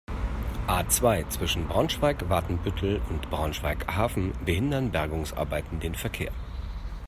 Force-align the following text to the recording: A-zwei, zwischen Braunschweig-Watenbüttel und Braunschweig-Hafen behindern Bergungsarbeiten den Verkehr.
A-zwei, 0.65 1.25
zwischen 1.29 1.67
Braunschweig-Watenbüttel 1.67 3.03
und 3.11 3.29
Braunschweig-Hafen 3.29 4.33
behindern 4.43 4.89
Bergungsarbeiten 4.91 5.79
den 5.79 5.93
Verkehr. 5.93 6.31